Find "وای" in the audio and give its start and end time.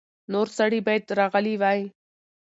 1.61-1.81